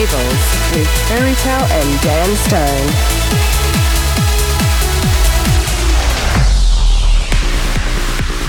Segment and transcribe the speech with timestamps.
[0.00, 2.88] With Fairy Tale and Dan Stone.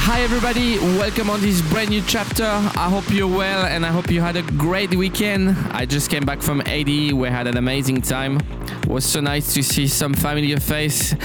[0.02, 2.44] Hi everybody, welcome on this brand new chapter.
[2.44, 5.58] I hope you're well and I hope you had a great weekend.
[5.72, 8.38] I just came back from AD, we had an amazing time.
[8.84, 11.16] It was so nice to see some familiar face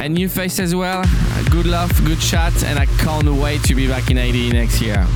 [0.00, 1.04] and new face as well.
[1.50, 5.06] Good love, good chat, and I can't wait to be back in AD next year.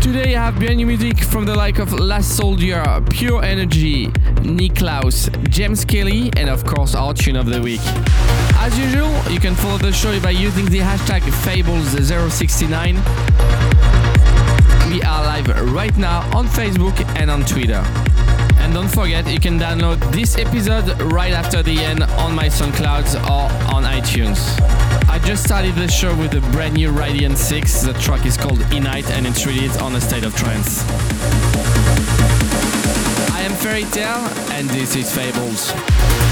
[0.00, 4.06] Today I have brand new music from the like of Last Soldier, Pure Energy,
[4.40, 7.82] Niklaus, James Kelly, and of course our tune of the week.
[8.56, 12.94] As usual, you can follow the show by using the hashtag Fables069.
[14.90, 17.84] We are live right now on Facebook and on Twitter.
[18.70, 23.16] And don't forget, you can download this episode right after the end on my SoundCloud
[23.24, 24.38] or on iTunes.
[25.08, 27.82] I just started the show with a brand new Radiant 6.
[27.82, 30.84] The track is called Inite and it's released on a state of trance.
[33.32, 36.29] I am Fairy Tale and this is Fables.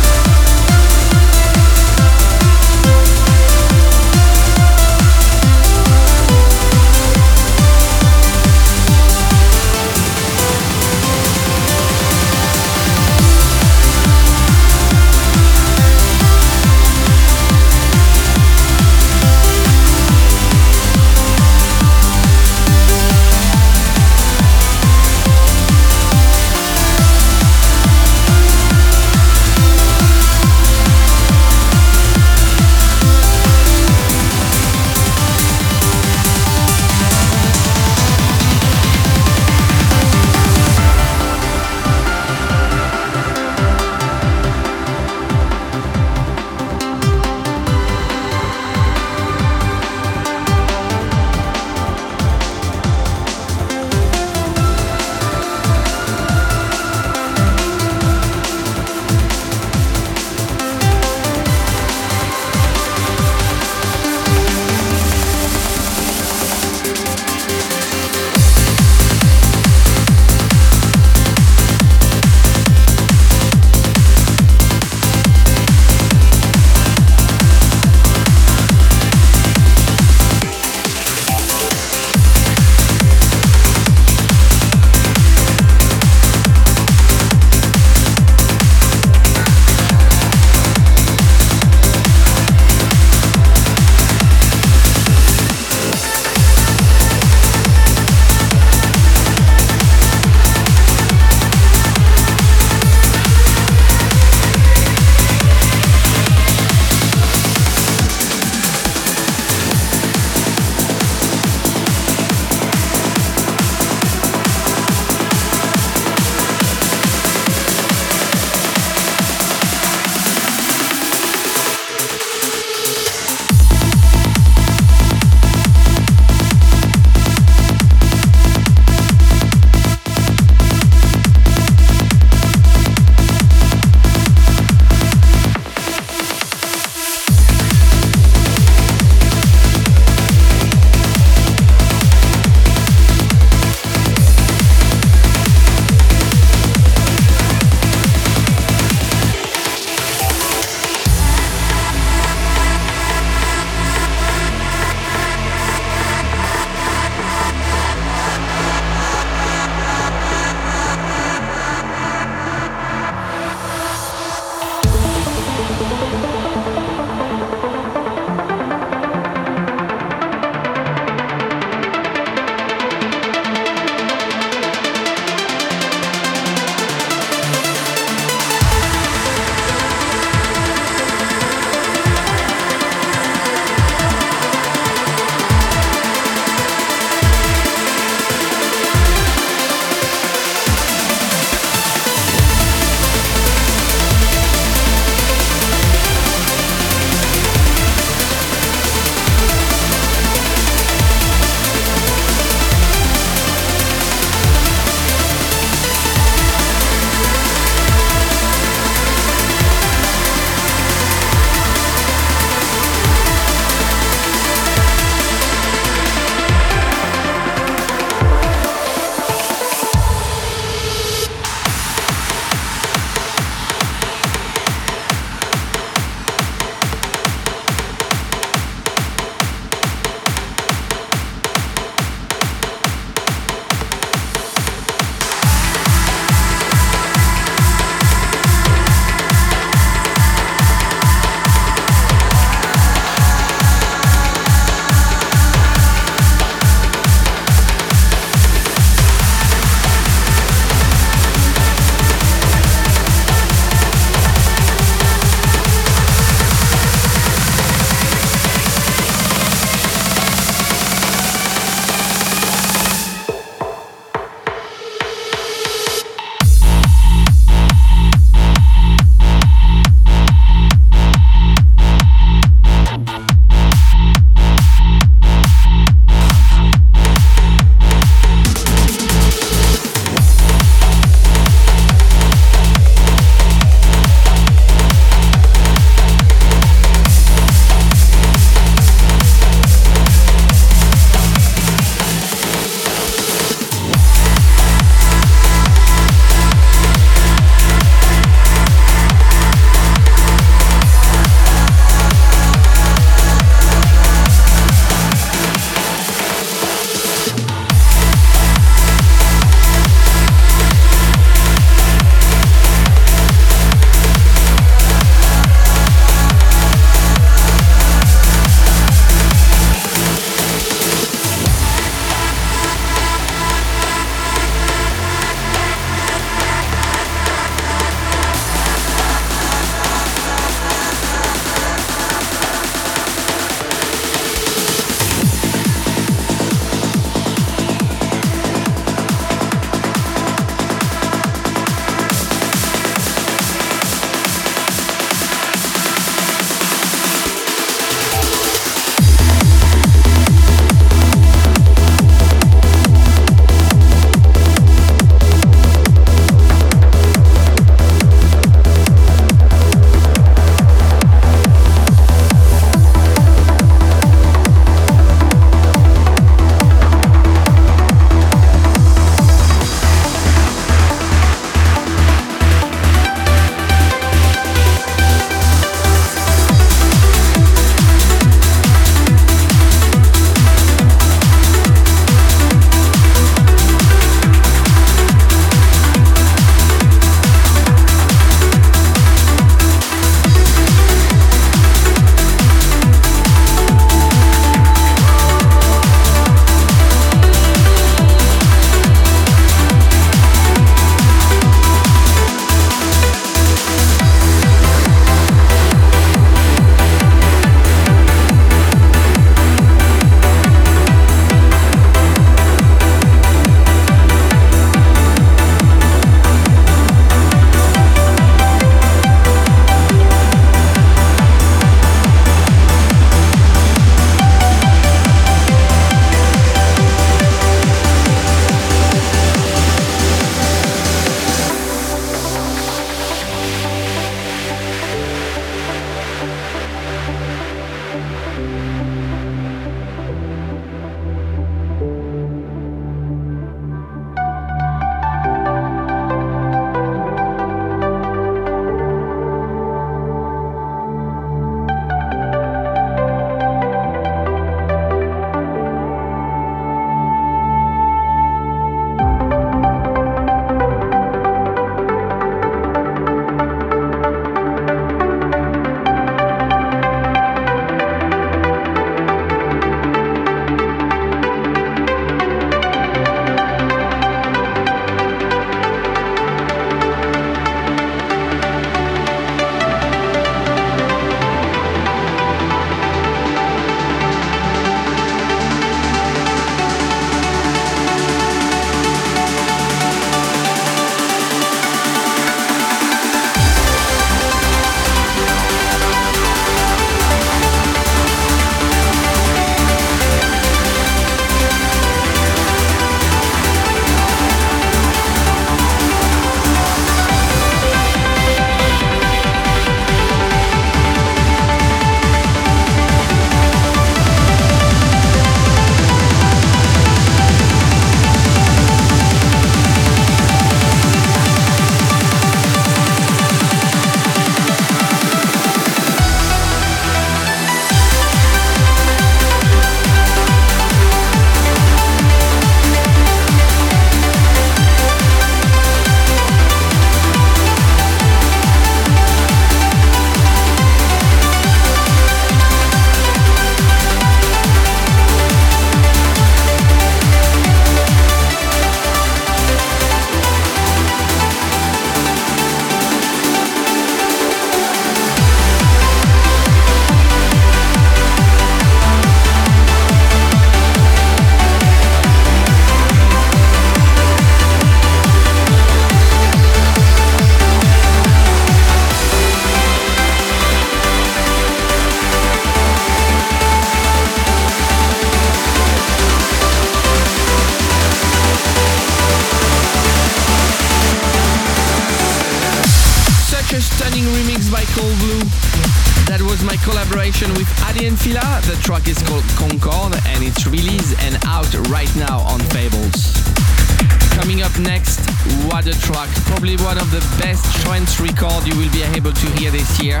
[596.26, 600.00] Probably one of the best trance record you will be able to hear this year.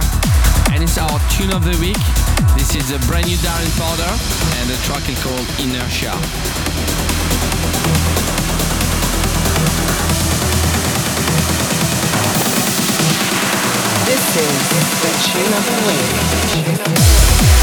[0.72, 2.00] And it's our tune of the week.
[2.56, 4.12] This is a brand new Darren Porter
[4.60, 6.14] and the track is called Inertia.
[14.06, 14.60] This is
[15.02, 15.78] the tune of the
[17.46, 17.59] week.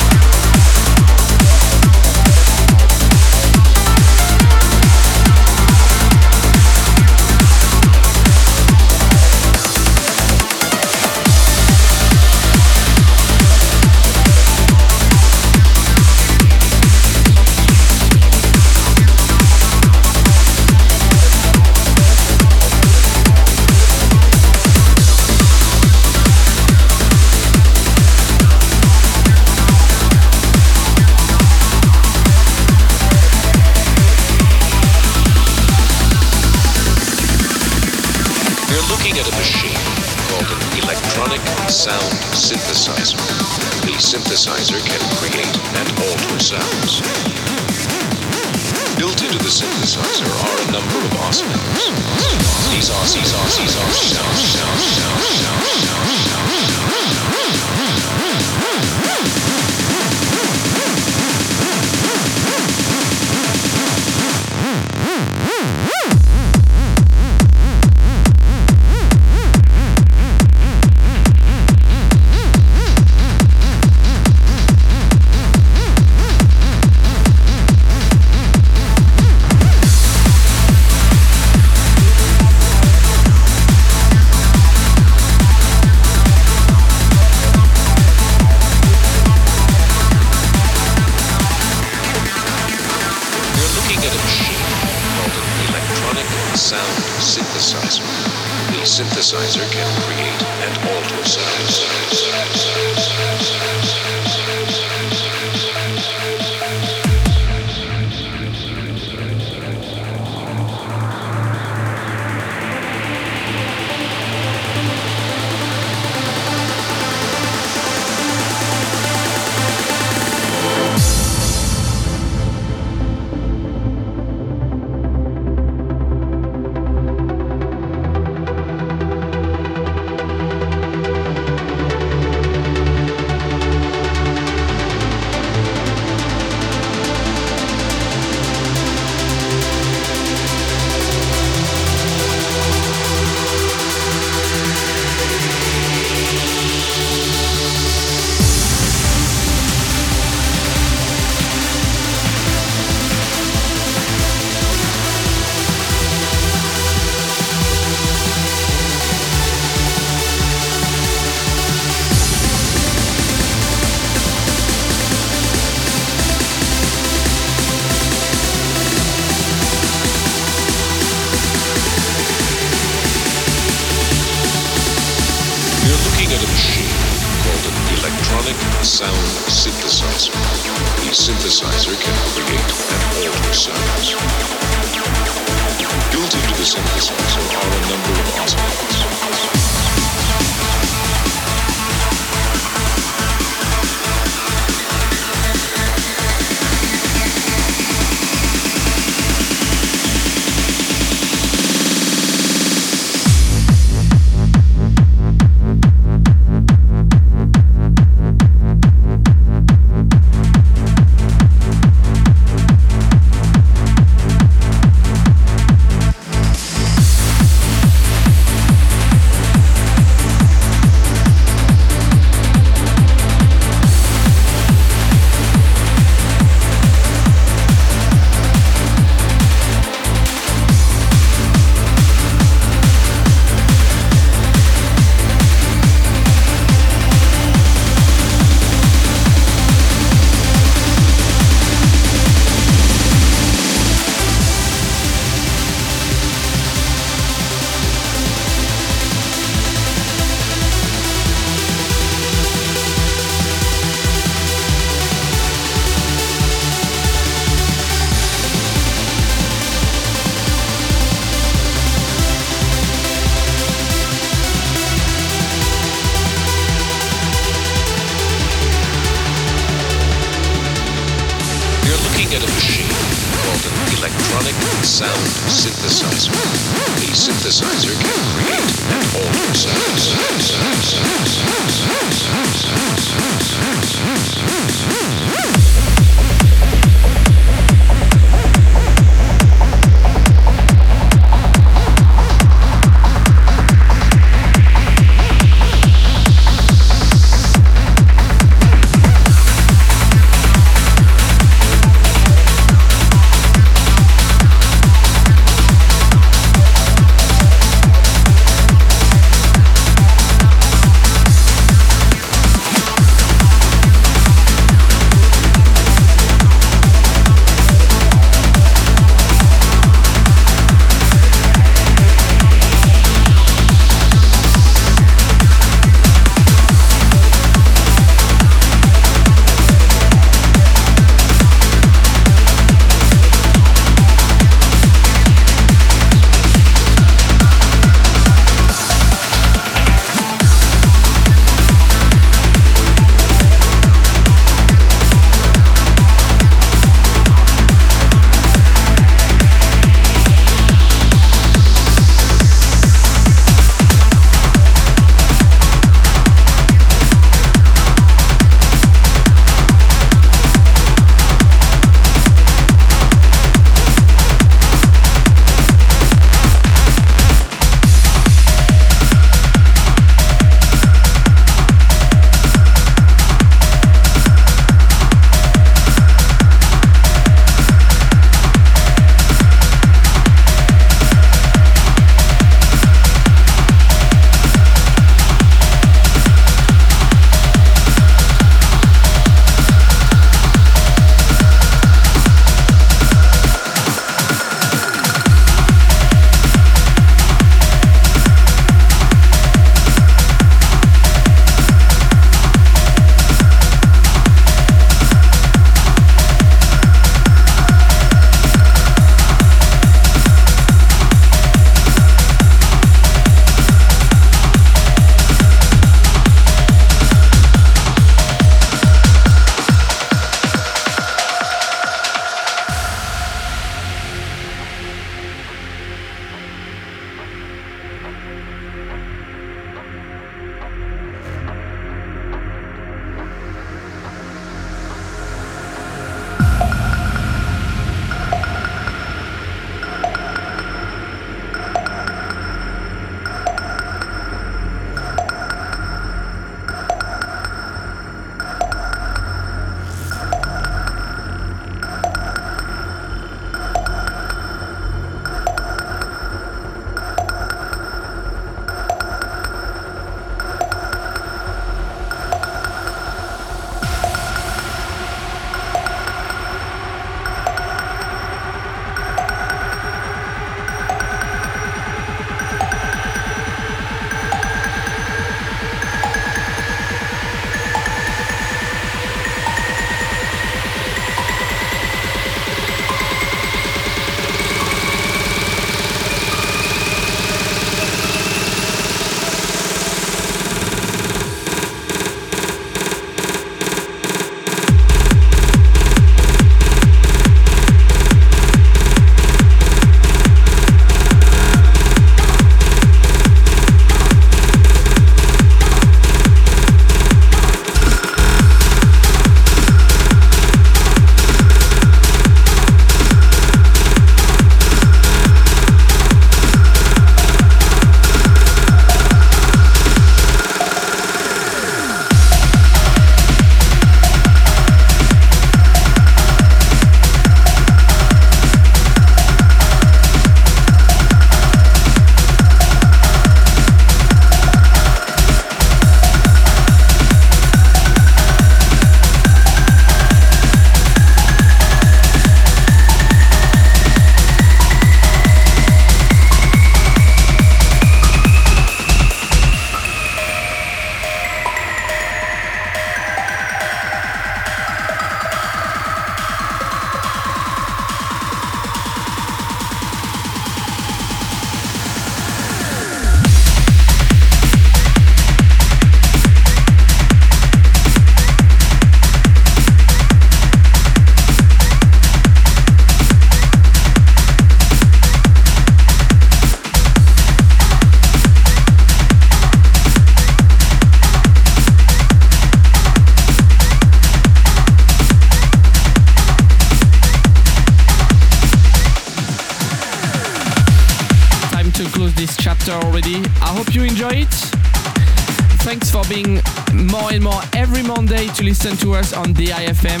[598.42, 600.00] To listen to us on DIFM.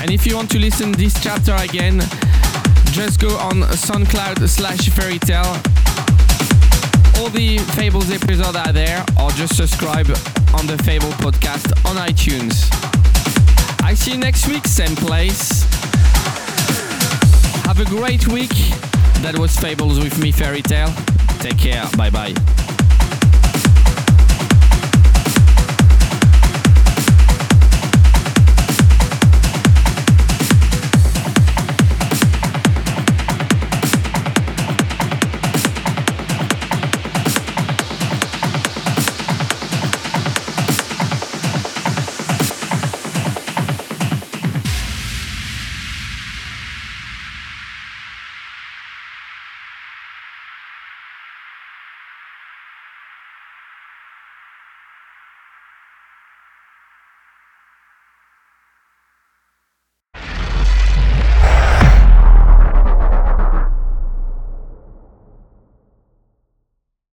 [0.00, 2.00] And if you want to listen this chapter again,
[2.92, 5.54] just go on SoundCloud slash fairytale.
[7.18, 10.08] All the Fables episodes are there, or just subscribe
[10.54, 12.68] on the Fable podcast on iTunes.
[13.82, 15.62] I see you next week, same place.
[17.64, 18.54] Have a great week.
[19.22, 20.92] That was Fables with me, Fairy Tale.
[21.40, 21.88] Take care.
[21.96, 22.63] Bye bye.